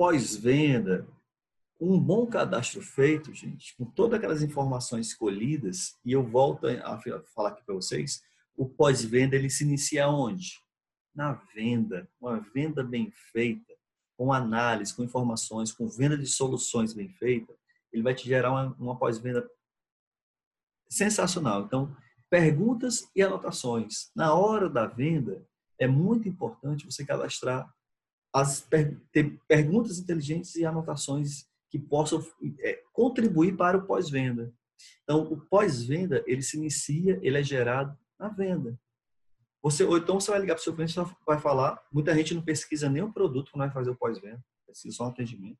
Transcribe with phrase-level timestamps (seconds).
[0.00, 1.06] pós-venda,
[1.78, 6.98] um bom cadastro feito, gente, com todas aquelas informações escolhidas, e eu volto a
[7.34, 8.22] falar aqui para vocês,
[8.56, 10.58] o pós-venda ele se inicia onde?
[11.14, 13.74] Na venda, uma venda bem feita,
[14.16, 17.54] com análise, com informações, com venda de soluções bem feita,
[17.92, 19.46] ele vai te gerar uma, uma pós-venda
[20.88, 21.64] sensacional.
[21.64, 21.94] Então,
[22.30, 24.10] perguntas e anotações.
[24.16, 25.46] Na hora da venda,
[25.78, 27.70] é muito importante você cadastrar
[28.32, 28.66] as
[29.12, 32.24] ter perguntas inteligentes e anotações que possam
[32.60, 34.52] é, contribuir para o pós-venda.
[35.02, 38.78] Então, o pós-venda, ele se inicia, ele é gerado na venda.
[39.62, 41.80] Você, ou então você vai ligar para o seu cliente e vai falar.
[41.92, 45.08] Muita gente não pesquisa nem o produto quando vai fazer o pós-venda, pesquisa só um
[45.08, 45.58] atendimento.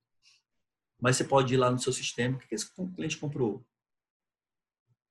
[1.01, 3.65] Mas você pode ir lá no seu sistema, o que esse cliente comprou?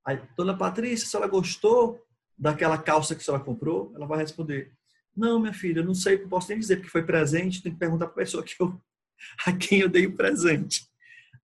[0.05, 2.03] Aí, dona Patrícia, se ela gostou
[2.37, 4.75] daquela calça que a senhora comprou, ela vai responder:
[5.19, 8.05] Não, minha filha, não sei, não posso nem dizer, porque foi presente, tem que perguntar
[8.05, 8.81] para a pessoa que eu,
[9.45, 10.89] a quem eu dei o presente.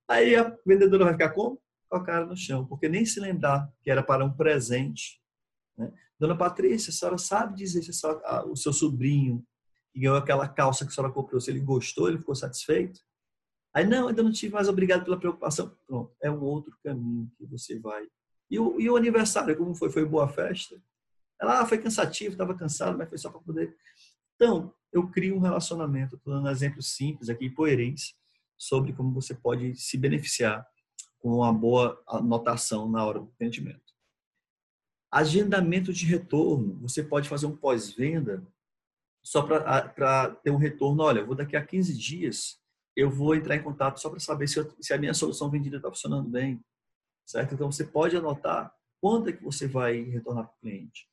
[0.07, 1.61] Aí a vendedora vai ficar como?
[1.89, 5.21] Com a cara no chão, porque nem se lembrar que era para um presente.
[5.77, 5.91] Né?
[6.17, 9.45] Dona Patrícia, a senhora sabe dizer se senhora, o seu sobrinho
[9.93, 13.01] ganhou aquela calça que a senhora comprou, se ele gostou, ele ficou satisfeito?
[13.73, 15.75] Aí, não, ainda não tive mais obrigado pela preocupação.
[15.85, 18.07] Pronto, é um outro caminho que você vai.
[18.49, 19.89] E o, e o aniversário, como foi?
[19.89, 20.81] Foi boa festa?
[21.39, 23.75] Ela ah, foi cansativo, estava cansado, mas foi só para poder.
[24.35, 28.15] Então, eu crio um relacionamento, estou dando exemplos simples aqui, coerentes,
[28.57, 30.65] sobre como você pode se beneficiar
[31.19, 33.93] com uma boa anotação na hora do atendimento.
[35.11, 38.45] Agendamento de retorno, você pode fazer um pós-venda
[39.23, 41.03] só para ter um retorno.
[41.03, 42.61] Olha, vou daqui a 15 dias,
[42.95, 45.77] eu vou entrar em contato só para saber se, eu, se, a minha solução vendida
[45.77, 46.63] está funcionando bem,
[47.25, 47.55] certo?
[47.55, 51.09] Então você pode anotar quando é que você vai retornar para o cliente.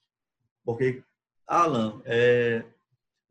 [0.64, 1.02] Porque,
[1.46, 2.64] Alan, é,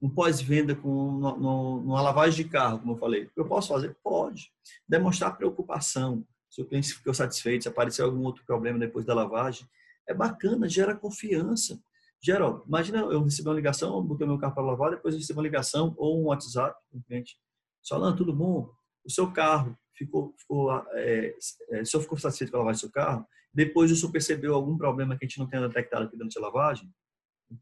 [0.02, 3.96] um pós-venda com no, no, numa lavagem de carro, como eu falei, eu posso fazer?
[4.04, 4.52] Pode.
[4.88, 6.26] Demonstrar preocupação.
[6.50, 9.68] Se o cliente ficou satisfeito, se apareceu algum outro problema depois da lavagem,
[10.08, 11.80] é bacana, gera confiança.
[12.22, 15.44] Gera, imagina eu receber uma ligação, botei meu carro para lavar, depois eu recebo uma
[15.44, 17.38] ligação ou um WhatsApp do cliente.
[17.82, 18.70] Solano, tudo bom?
[19.04, 21.36] O seu carro ficou, ficou é,
[21.70, 23.26] é, o senhor ficou satisfeito com a lavagem do seu carro?
[23.54, 26.42] Depois o senhor percebeu algum problema que a gente não tenha detectado aqui durante a
[26.42, 26.92] lavagem?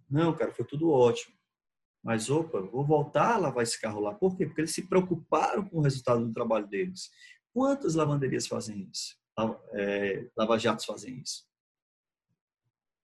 [0.09, 1.35] Não, cara, foi tudo ótimo.
[2.03, 4.13] Mas, opa, vou voltar a lavar esse carro lá.
[4.13, 4.45] Por quê?
[4.45, 7.11] Porque eles se preocuparam com o resultado do trabalho deles.
[7.53, 9.17] Quantas lavanderias fazem isso?
[9.73, 11.47] É, lava-jatos fazem isso?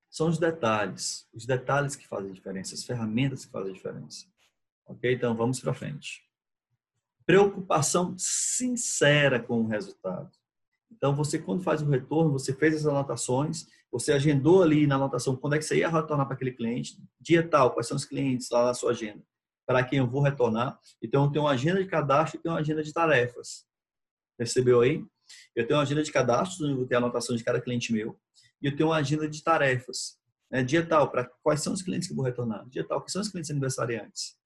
[0.09, 1.27] São os detalhes.
[1.33, 2.73] Os detalhes que fazem diferença.
[2.73, 4.25] As ferramentas que fazem diferença.
[4.85, 5.13] Ok?
[5.13, 6.25] Então, vamos para frente
[7.25, 10.31] preocupação sincera com o resultado.
[10.91, 15.35] Então, você, quando faz o retorno, você fez as anotações, você agendou ali na anotação
[15.35, 18.49] quando é que você ia retornar para aquele cliente, dia tal, quais são os clientes
[18.49, 19.23] lá na sua agenda,
[19.65, 20.79] para quem eu vou retornar.
[21.01, 23.65] Então, eu tenho uma agenda de cadastro e tenho uma agenda de tarefas.
[24.37, 25.05] Percebeu aí?
[25.55, 28.19] Eu tenho uma agenda de cadastro, onde eu ter a anotação de cada cliente meu,
[28.61, 30.17] e eu tenho uma agenda de tarefas.
[30.51, 30.63] Né?
[30.63, 32.67] Dia tal, para quais são os clientes que eu vou retornar?
[32.69, 34.37] Dia tal, quais são os clientes aniversariantes?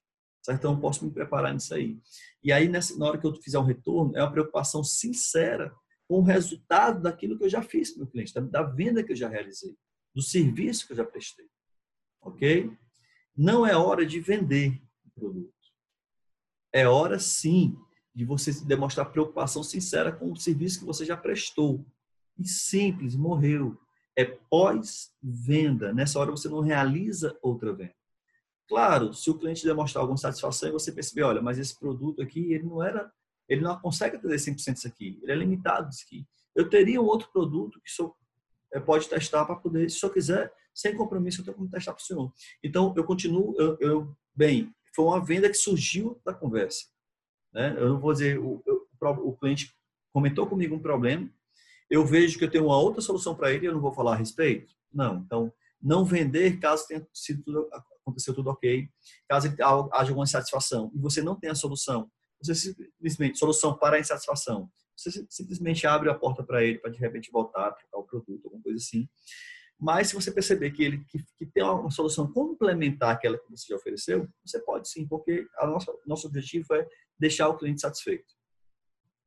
[0.41, 0.59] Certo?
[0.59, 1.97] Então, eu posso me preparar nisso aí.
[2.43, 5.73] E aí, nessa, na hora que eu fizer um retorno, é uma preocupação sincera
[6.09, 9.15] com o resultado daquilo que eu já fiz para o cliente, da, venda que eu
[9.15, 9.77] já realizei,
[10.13, 11.45] do serviço que eu já prestei.
[12.19, 12.75] Ok?
[13.37, 15.53] Não é hora de vender o produto.
[16.73, 17.77] É hora, sim,
[18.13, 21.85] de você demonstrar preocupação sincera com o serviço que você já prestou.
[22.39, 23.79] E simples, morreu.
[24.15, 25.93] É pós-venda.
[25.93, 27.93] Nessa hora você não realiza outra venda.
[28.67, 32.51] Claro, se o cliente demonstrar alguma satisfação e você perceber, olha, mas esse produto aqui,
[32.51, 33.11] ele não era,
[33.49, 36.25] ele não consegue atender 100% isso aqui, ele é limitado isso aqui.
[36.55, 38.15] Eu teria um outro produto que o senhor
[38.73, 41.93] eh, pode testar para poder, se o senhor quiser, sem compromisso, eu tenho como testar
[41.93, 42.31] para o senhor.
[42.63, 46.85] Então, eu continuo, eu, eu, bem, foi uma venda que surgiu da conversa.
[47.53, 47.75] Né?
[47.77, 48.63] Eu não vou dizer, o,
[49.01, 49.73] o cliente
[50.13, 51.29] comentou comigo um problema,
[51.89, 54.17] eu vejo que eu tenho uma outra solução para ele, eu não vou falar a
[54.17, 54.71] respeito?
[54.93, 55.17] Não.
[55.17, 57.69] Então, não vender caso tenha sido tudo,
[58.01, 58.87] aconteceu tudo ok,
[59.27, 59.47] caso
[59.91, 62.11] haja alguma insatisfação e você não tem a solução,
[62.41, 66.99] você simplesmente, solução para a insatisfação, você simplesmente abre a porta para ele para de
[66.99, 69.07] repente voltar, trocar o produto, alguma coisa assim.
[69.79, 73.67] Mas se você perceber que ele que, que, tem uma solução complementar àquela que você
[73.69, 76.85] já ofereceu, você pode sim, porque a nossa, nosso objetivo é
[77.17, 78.33] deixar o cliente satisfeito.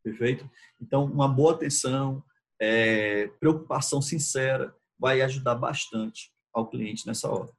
[0.03, 0.49] Perfeito?
[0.81, 2.23] Então, uma boa atenção,
[2.61, 7.51] é, preocupação sincera vai ajudar bastante ao cliente nessa hora.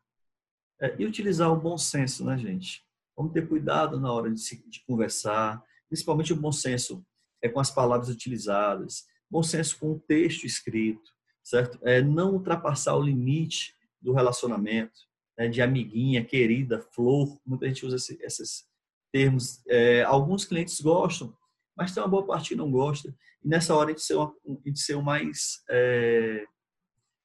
[0.80, 2.86] É, e utilizar o bom senso, né, gente?
[3.16, 7.06] Vamos ter cuidado na hora de, se, de conversar, principalmente o bom senso
[7.42, 11.12] é com as palavras utilizadas, bom senso com o texto escrito,
[11.44, 11.78] certo?
[11.84, 15.02] É não ultrapassar o limite do relacionamento,
[15.38, 17.40] né, de amiguinha, querida, flor.
[17.46, 18.66] Muita gente usa esse, essas,
[19.14, 19.62] termos.
[19.68, 21.38] É, alguns clientes gostam,
[21.78, 23.16] mas tem uma boa parte que não gosta.
[23.44, 26.46] E nessa hora a gente ser, uma, a gente ser o mais é,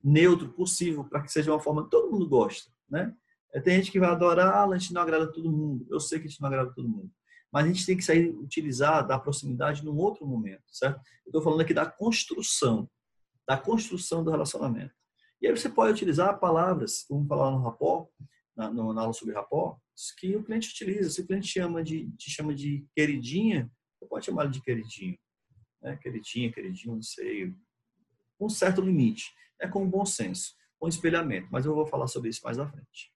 [0.04, 3.14] neutro possível para que seja uma forma que todo mundo gosta, né?
[3.54, 5.86] É, tem gente que vai adorar, a gente não agrada todo mundo.
[5.90, 7.10] Eu sei que a gente não agrada todo mundo.
[7.52, 11.00] Mas a gente tem que sair utilizar da proximidade num outro momento, certo?
[11.24, 12.88] Eu estou falando aqui da construção,
[13.46, 14.94] da construção do relacionamento.
[15.40, 18.08] E aí você pode utilizar palavras, como falar no rapó,
[18.56, 19.78] na, na aula sobre rapó,
[20.18, 21.10] que o cliente utiliza.
[21.10, 25.18] Se o cliente chama de, te chama de queridinha, você pode chamar de queridinho.
[25.82, 25.96] Né?
[25.96, 27.54] Queridinha, queridinho, não sei.
[28.38, 29.32] Um certo limite.
[29.60, 31.48] É com bom senso, com espelhamento.
[31.50, 33.12] Mas eu vou falar sobre isso mais à frente.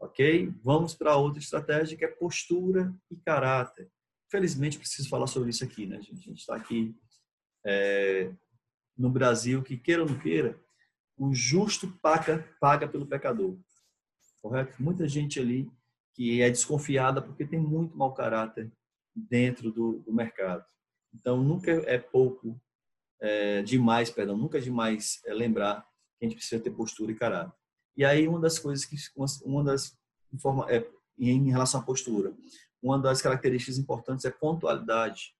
[0.00, 0.52] Ok?
[0.64, 3.90] Vamos para outra estratégia que é postura e caráter.
[4.30, 6.20] Felizmente, preciso falar sobre isso aqui, né, gente?
[6.20, 6.96] A gente está aqui
[7.66, 8.32] é,
[8.96, 10.58] no Brasil, que queira ou não queira,
[11.16, 13.58] o justo paga, paga pelo pecador.
[14.40, 14.82] Correto?
[14.82, 15.70] Muita gente ali
[16.14, 18.72] que é desconfiada porque tem muito mau caráter
[19.14, 20.64] dentro do, do mercado.
[21.12, 22.60] Então, nunca é pouco
[23.20, 25.82] é, demais, perdão, nunca é demais é, lembrar
[26.18, 27.59] que a gente precisa ter postura e caráter.
[27.96, 28.96] E aí uma das coisas que
[29.44, 29.98] uma das
[30.68, 30.86] é,
[31.18, 32.34] em relação à postura,
[32.82, 35.34] uma das características importantes é pontualidade.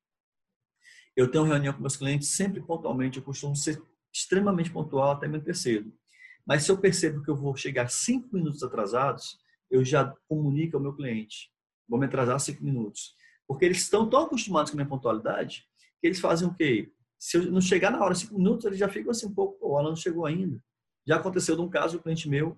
[1.16, 3.82] Eu tenho reunião com meus clientes sempre pontualmente, eu costumo ser
[4.12, 5.92] extremamente pontual até me cedo.
[6.46, 9.38] Mas se eu percebo que eu vou chegar cinco minutos atrasados,
[9.70, 11.52] eu já comunico ao meu cliente,
[11.88, 13.14] vou me atrasar cinco minutos,
[13.46, 15.64] porque eles estão tão acostumados com a minha pontualidade
[16.00, 16.92] que eles fazem o quê?
[17.18, 19.76] Se eu não chegar na hora cinco minutos, eles já ficam assim um pouco, o
[19.76, 20.60] Alan não chegou ainda.
[21.06, 22.56] Já aconteceu de um caso, um cliente meu,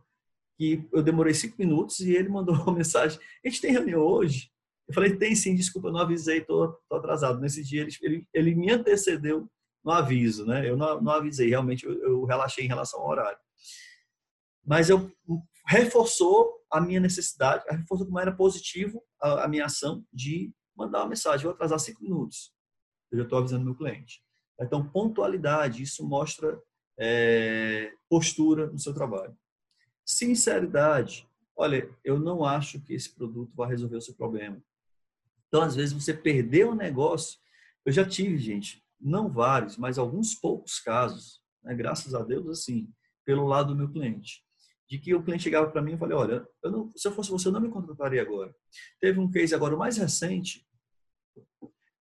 [0.57, 4.51] que eu demorei cinco minutos e ele mandou uma mensagem: A gente tem reunião hoje?
[4.89, 7.41] Eu falei: Tem sim, desculpa, não avisei, estou atrasado.
[7.41, 9.51] Nesse dia ele, ele, ele, me antecedeu
[9.85, 10.69] no aviso, né?
[10.69, 13.39] Eu não, não avisei, realmente eu, eu relaxei em relação ao horário.
[14.65, 15.11] Mas eu
[15.67, 21.09] reforçou a minha necessidade, reforçou como era positivo a, a minha ação de mandar uma
[21.09, 22.53] mensagem: Vou atrasar cinco minutos.
[23.11, 24.23] Eu já estou avisando meu cliente.
[24.61, 26.61] Então, pontualidade, isso mostra
[27.05, 29.37] é, postura no seu trabalho.
[30.07, 31.29] Sinceridade.
[31.57, 34.63] Olha, eu não acho que esse produto vai resolver o seu problema.
[35.49, 37.41] Então, às vezes, você perdeu um negócio.
[37.85, 42.89] Eu já tive, gente, não vários, mas alguns poucos casos, né, graças a Deus, assim,
[43.25, 44.45] pelo lado do meu cliente,
[44.89, 47.49] de que o cliente chegava para mim e falei, olha, não, se eu fosse você,
[47.49, 48.55] eu não me contrataria agora.
[49.01, 50.65] Teve um case agora, o mais recente,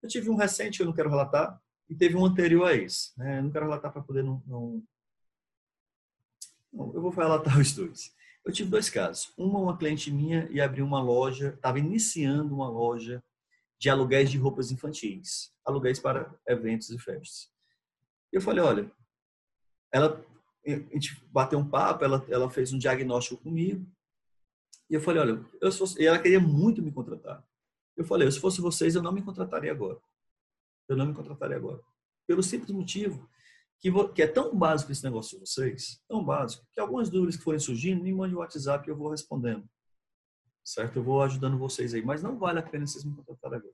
[0.03, 1.59] eu tive um recente que eu não quero relatar,
[1.91, 3.11] e teve um anterior a esse.
[3.17, 3.39] Né?
[3.39, 4.81] Eu não quero relatar para poder não, não,
[6.73, 8.13] eu vou relatar os dois.
[8.45, 9.33] Eu tive dois casos.
[9.37, 13.23] Uma, uma cliente minha e abriu uma loja, estava iniciando uma loja
[13.79, 17.51] de aluguéis de roupas infantis, aluguéis para eventos e festas.
[18.31, 18.91] Eu falei, olha,
[19.91, 20.23] ela,
[20.65, 23.85] a gente bateu um papo, ela, ela fez um diagnóstico comigo,
[24.89, 27.43] e eu falei, olha, eu fosse, e ela queria muito me contratar.
[27.95, 29.99] Eu falei, se fosse vocês, eu não me contrataria agora.
[30.87, 31.81] Eu não me contrataria agora.
[32.27, 33.27] Pelo simples motivo
[33.81, 37.43] que, que é tão básico esse negócio de vocês, tão básico, que algumas dúvidas que
[37.43, 39.67] forem surgindo, me mande o WhatsApp e eu vou respondendo.
[40.63, 40.97] Certo?
[40.97, 43.73] Eu vou ajudando vocês aí, mas não vale a pena vocês me contratarem agora.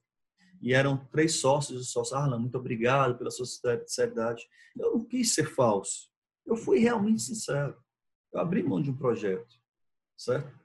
[0.61, 4.47] E eram três sócios, o sócio Arlan, muito obrigado pela sua sinceridade.
[4.75, 6.09] Eu não quis ser falso.
[6.45, 7.77] Eu fui realmente sincero.
[8.33, 9.55] Eu abri mão de um projeto,
[10.17, 10.57] certo?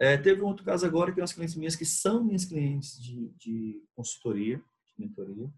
[0.00, 3.28] É, teve um outro caso agora que umas clientes minhas que são minhas clientes de,
[3.36, 5.52] de consultoria, de mentoria,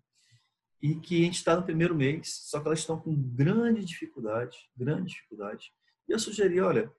[0.83, 4.57] e que a gente está no primeiro mês, só que elas estão com grande dificuldade,
[4.77, 5.73] grande dificuldade.
[6.09, 6.91] E eu sugeri, olha,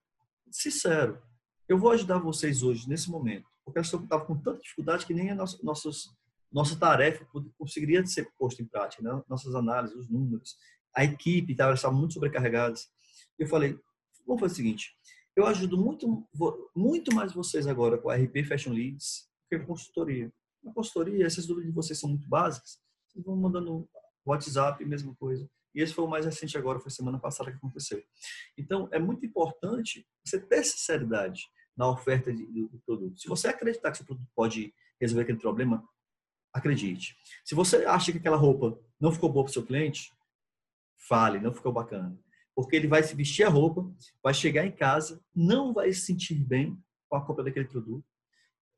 [0.51, 1.21] sincero,
[1.67, 5.31] eu vou ajudar vocês hoje, nesse momento, porque elas estavam com tanta dificuldade que nem
[5.31, 6.03] a nossa, nossas,
[6.51, 7.25] nossa tarefa
[7.57, 9.21] conseguiria ser posta em prática, né?
[9.27, 10.57] nossas análises, os números,
[10.95, 11.65] a equipe, tá?
[11.65, 12.87] elas estavam muito sobrecarregadas.
[13.39, 13.79] Eu falei,
[14.27, 14.95] vamos fazer o seguinte,
[15.35, 16.27] eu ajudo muito,
[16.75, 20.31] muito mais vocês agora com a RP Fashion Leads que com consultoria.
[20.63, 22.79] Na consultoria, essas dúvidas de vocês são muito básicas,
[23.11, 23.89] vocês vão mandando
[24.25, 25.49] WhatsApp, mesma coisa.
[25.73, 28.01] E esse foi o mais recente agora, foi semana passada que aconteceu.
[28.57, 33.19] Então, é muito importante você ter sinceridade na oferta de, do, do, produto.
[33.19, 35.87] Se você acreditar que seu produto pode resolver aquele problema,
[36.53, 37.15] acredite.
[37.45, 40.11] Se você acha que aquela roupa não ficou boa para o seu cliente,
[41.07, 42.17] fale, não ficou bacana.
[42.53, 43.89] Porque ele vai se vestir a roupa,
[44.21, 46.77] vai chegar em casa, não vai se sentir bem
[47.09, 48.05] com a compra daquele produto.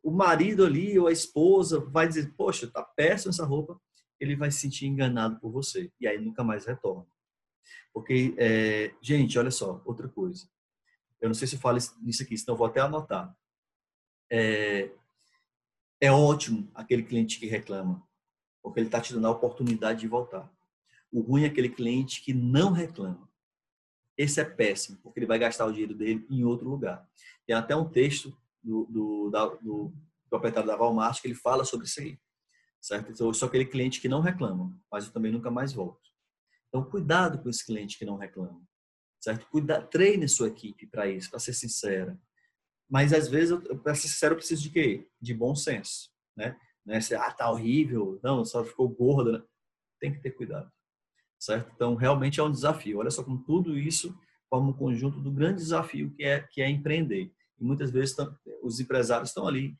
[0.03, 3.81] O marido ali ou a esposa vai dizer, poxa, tá péssima essa roupa
[4.23, 7.05] ele vai se sentir enganado por você e aí nunca mais retorna.
[7.93, 10.47] Porque, é, gente, olha só, outra coisa.
[11.21, 13.35] Eu não sei se eu falo isso aqui, senão vou até anotar.
[14.31, 14.91] É,
[16.01, 18.05] é ótimo aquele cliente que reclama,
[18.61, 20.51] porque ele está te dando a oportunidade de voltar.
[21.11, 23.29] O ruim é aquele cliente que não reclama.
[24.17, 27.07] Esse é péssimo, porque ele vai gastar o dinheiro dele em outro lugar.
[27.45, 29.93] Tem até um texto do, do, da, do
[30.29, 32.17] proprietário da Walmart, que ele fala sobre isso aí.
[32.83, 33.13] Certo?
[33.13, 36.01] Então, eu sou aquele cliente que não reclama, mas eu também nunca mais volto.
[36.67, 38.61] Então, cuidado com esse cliente que não reclama.
[39.21, 39.47] Certo?
[39.47, 42.19] Cuida, treine sua equipe para isso, para ser sincera.
[42.89, 45.07] Mas às vezes, para ser sincero, eu preciso de quê?
[45.21, 46.59] De bom senso, né?
[46.85, 49.39] Não é ser, ah, tá horrível, não, só ficou gorda.
[49.39, 49.43] Né?
[50.01, 50.69] Tem que ter cuidado,
[51.39, 51.71] certo?
[51.73, 52.99] Então, realmente é um desafio.
[52.99, 54.13] Olha só como tudo isso
[54.49, 57.33] forma um conjunto do grande desafio que é, que é empreender.
[57.57, 58.13] E muitas vezes
[58.61, 59.77] os empresários estão ali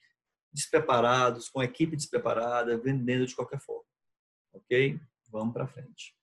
[0.54, 3.84] despreparados, com a equipe despreparada, vendendo de qualquer forma.
[4.54, 5.00] Ok?
[5.32, 6.16] Vamos para frente.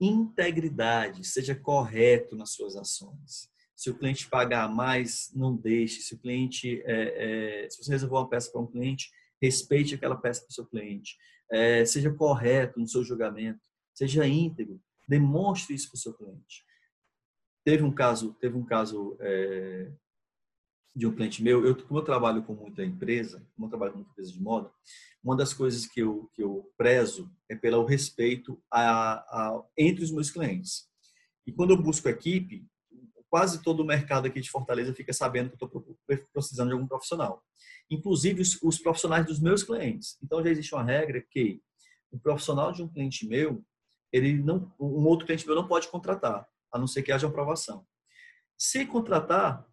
[0.00, 3.50] Integridade, seja correto nas suas ações.
[3.76, 6.00] Se o cliente pagar mais, não deixe.
[6.00, 9.10] Se o cliente, é, é, se você reservou uma peça para um cliente,
[9.42, 11.16] respeite aquela peça para o seu cliente.
[11.50, 13.60] É, seja correto no seu julgamento.
[13.92, 14.80] Seja íntegro.
[15.08, 16.64] Demonstre isso para o seu cliente.
[17.64, 19.90] Teve um caso, teve um caso é,
[20.94, 21.66] de um cliente meu.
[21.66, 24.70] Eu, como eu trabalho com muita empresa, como eu trabalho com muita empresa de moda,
[25.22, 30.10] uma das coisas que eu, que eu prezo é pelo respeito a, a, entre os
[30.10, 30.86] meus clientes.
[31.46, 32.66] E quando eu busco equipe,
[33.28, 35.98] quase todo o mercado aqui de Fortaleza fica sabendo que eu estou
[36.32, 37.42] precisando de algum profissional.
[37.90, 40.16] Inclusive os, os, profissionais dos meus clientes.
[40.22, 41.60] Então já existe uma regra que
[42.12, 43.64] o profissional de um cliente meu,
[44.12, 47.84] ele não, um outro cliente meu não pode contratar a não ser que haja aprovação.
[48.56, 49.66] Se contratar,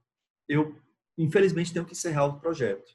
[0.49, 0.75] eu
[1.17, 2.91] infelizmente tenho que encerrar o projeto.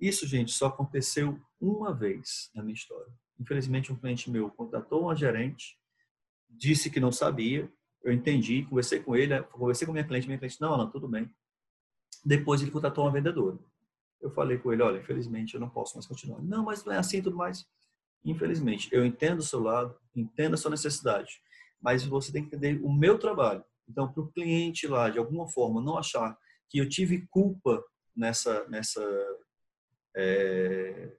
[0.00, 3.12] Isso, gente, só aconteceu uma vez na minha história.
[3.38, 5.78] Infelizmente, um cliente meu contratou uma gerente,
[6.48, 7.70] disse que não sabia,
[8.02, 11.30] eu entendi, conversei com ele, conversei com minha cliente, minha cliente, não, não, tudo bem.
[12.24, 13.58] Depois ele contratou uma vendedora.
[14.20, 16.42] Eu falei com ele, olha, infelizmente eu não posso mais continuar.
[16.42, 17.66] Não, mas não é assim tudo mais.
[18.24, 21.40] Infelizmente, eu entendo o seu lado, entendo a sua necessidade
[21.84, 23.62] mas você tem que entender o meu trabalho.
[23.86, 26.34] Então, para o cliente lá, de alguma forma, não achar
[26.68, 27.82] que eu tive culpa
[28.16, 29.02] nessa, nessa
[30.16, 31.16] é,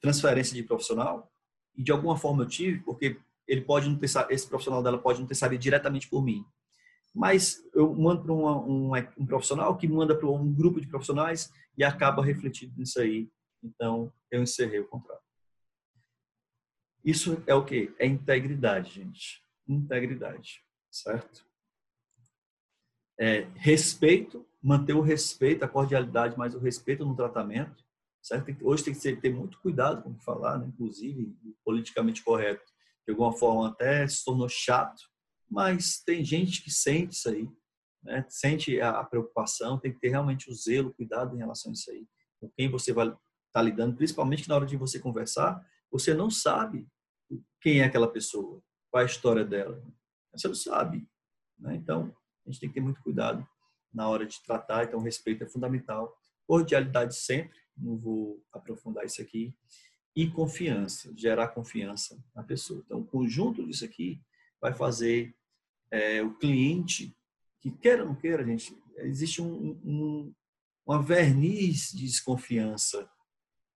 [0.00, 1.30] transferência de profissional,
[1.76, 5.20] e de alguma forma eu tive, porque ele pode não ter, esse profissional dela pode
[5.20, 6.44] não ter sabido diretamente por mim.
[7.14, 11.84] Mas eu mando para um, um profissional que manda para um grupo de profissionais e
[11.84, 13.30] acaba refletindo nisso aí.
[13.62, 15.22] Então, eu encerrei o contrato.
[17.04, 17.94] Isso é o que?
[17.98, 19.42] É integridade, gente.
[19.68, 21.46] Integridade, certo?
[23.18, 27.84] É, respeito, manter o respeito, a cordialidade, mas o respeito no tratamento,
[28.22, 28.56] certo?
[28.62, 30.66] Hoje tem que ter, ter muito cuidado com o que falar, né?
[30.66, 32.64] inclusive politicamente correto.
[33.06, 35.02] De alguma forma até se tornou chato,
[35.50, 37.48] mas tem gente que sente isso aí,
[38.02, 38.24] né?
[38.28, 41.90] sente a, a preocupação, tem que ter realmente o zelo, cuidado em relação a isso
[41.90, 42.06] aí.
[42.40, 43.20] Com quem você vai estar
[43.52, 46.88] tá lidando, principalmente na hora de você conversar, você não sabe
[47.60, 49.82] quem é aquela pessoa, qual é a história dela.
[50.32, 51.06] Você não sabe.
[51.58, 51.76] Né?
[51.76, 52.14] Então,
[52.46, 53.46] a gente tem que ter muito cuidado
[53.92, 54.84] na hora de tratar.
[54.84, 56.16] Então, respeito é fundamental.
[56.46, 59.54] Cordialidade sempre, não vou aprofundar isso aqui.
[60.16, 62.82] E confiança, gerar confiança na pessoa.
[62.84, 64.20] Então, o conjunto disso aqui
[64.60, 65.34] vai fazer
[65.90, 67.16] é, o cliente,
[67.60, 70.34] que queira ou não queira, gente, existe um, um,
[70.86, 73.08] uma verniz de desconfiança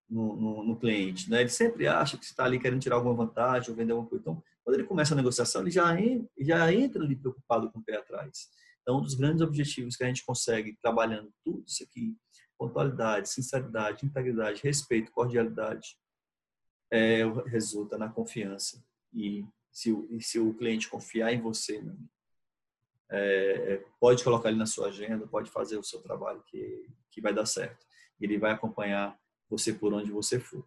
[0.08, 1.30] no, no, no, cliente.
[1.30, 1.40] Né?
[1.40, 4.22] Ele sempre acha que está ali querendo tirar alguma vantagem ou vender alguma coisa.
[4.22, 7.82] Então, quando ele começa a negociação, ele já, en, já entra ali preocupado com o
[7.82, 8.50] pé atrás.
[8.82, 12.14] Então, um dos grandes objetivos que a gente consegue trabalhando tudo isso aqui,
[12.58, 15.96] pontualidade, sinceridade, integridade, respeito, cordialidade,
[16.92, 18.84] é, resulta na confiança.
[19.10, 21.96] E se, e se o cliente confiar em você, né,
[23.10, 27.32] é, pode colocar ele na sua agenda, pode fazer o seu trabalho que, que vai
[27.32, 27.86] dar certo.
[28.20, 30.62] Ele vai acompanhar você por onde você for.